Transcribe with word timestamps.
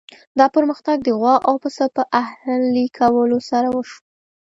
دا 0.39 0.45
پرمختګ 0.55 0.97
د 1.03 1.09
غوا 1.19 1.35
او 1.47 1.55
پسه 1.63 1.85
په 1.95 2.03
اهلي 2.21 2.85
کولو 2.97 3.37
سره 3.49 3.67
وشو. 3.75 3.99